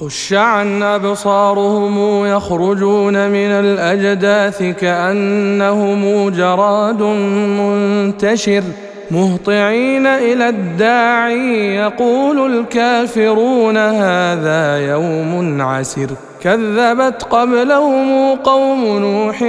خش 0.00 0.32
عن 0.32 0.82
أبصارهم 0.82 2.26
يخرجون 2.26 3.28
من 3.28 3.50
الأجداث 3.50 4.62
كأنهم 4.62 6.28
جراد 6.28 7.02
منتشر 7.02 8.62
مهطعين 9.10 10.06
إلى 10.06 10.48
الداعي 10.48 11.76
يقول 11.76 12.56
الكافرون 12.56 13.76
هذا 13.76 14.78
يوم 14.78 15.62
عسر 15.62 16.08
كذبت 16.42 17.22
قبلهم 17.22 18.34
قوم 18.34 18.84
نوح 18.84 19.44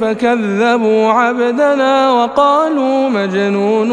فكذبوا 0.00 1.08
عبدنا 1.08 2.10
وقالوا 2.10 3.08
مجنون 3.08 3.90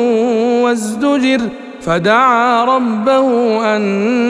وازدجر 0.63 1.41
فدعا 1.81 2.65
ربه 2.65 3.25
اني 3.75 4.28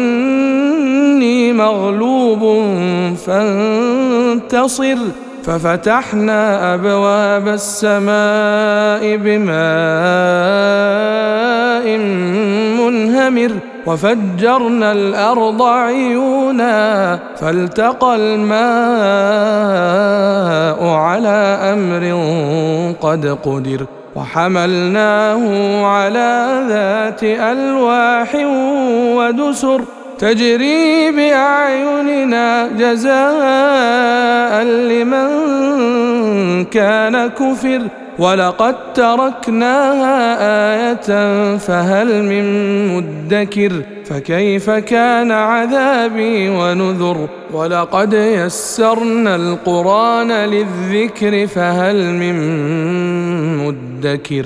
مغلوب 1.60 2.44
فانتصر 3.26 4.98
ففتحنا 5.44 6.74
أبواب 6.74 7.48
السماء 7.48 9.04
بماء 9.24 9.58
منهمر 12.80 13.52
وفجرنا 13.86 14.92
الأرض 14.92 15.62
عيونا 15.62 17.20
فالتقى 17.40 18.16
الماء 18.16 18.60
على 20.88 21.40
أمر 21.74 22.04
قد 23.02 23.38
قدر 23.46 23.86
وحملناه 24.16 25.44
على 25.86 26.64
ذات 26.70 27.24
ألواح 27.24 28.36
ودسر. 29.18 29.82
تجري 30.20 31.12
بأعيننا 31.12 32.68
جزاء 32.68 34.64
لمن 34.64 35.30
كان 36.66 37.28
كفر 37.28 37.82
ولقد 38.20 38.94
تركناها 38.94 40.38
آية 40.74 41.58
فهل 41.58 42.24
من 42.24 42.46
مدكر 42.88 43.72
فكيف 44.06 44.70
كان 44.70 45.32
عذابي 45.32 46.50
ونذر 46.50 47.28
ولقد 47.54 48.14
يسرنا 48.14 49.36
القرآن 49.36 50.32
للذكر 50.32 51.48
فهل 51.48 52.06
من 52.06 52.36
مدكر 53.58 54.46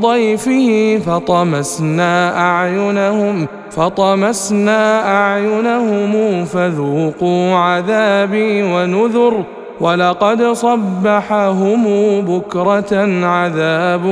ضيفه 0.00 0.98
فطمسنا 1.06 2.38
أعينهم 2.38 3.46
فطمسنا 3.70 5.06
أعينهم 5.16 6.44
فذوقوا 6.44 7.54
عذابي 7.54 8.62
ونذر 8.62 9.44
ولقد 9.80 10.42
صبحهم 10.42 11.84
بكرة 12.20 13.24
عذاب 13.26 14.06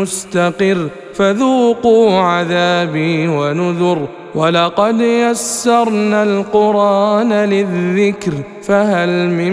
مستقر 0.00 0.88
فذوقوا 1.14 2.20
عذابي 2.20 3.28
ونذر 3.28 4.08
ولقد 4.34 5.00
يسرنا 5.00 6.22
القرآن 6.22 7.32
للذكر 7.32 8.32
فهل 8.62 9.28
من 9.30 9.52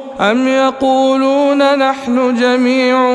ام 0.21 0.47
يقولون 0.47 1.77
نحن 1.77 2.35
جميع 2.35 3.11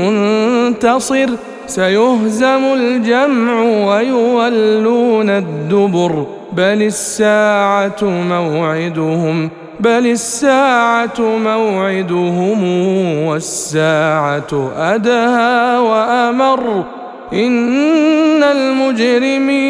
منتصر 0.00 1.30
سيهزم 1.66 2.64
الجمع 2.74 3.62
ويولون 3.62 5.30
الدبر 5.30 6.26
بل 6.52 6.82
الساعة 6.82 7.96
موعدهم 8.02 9.50
بل 9.80 10.06
الساعة 10.06 11.20
موعدهم 11.20 12.64
والساعة 13.26 14.72
أدهى 14.76 15.78
وأمر 15.78 16.84
إن 17.32 18.42
المجرمين 18.42 19.69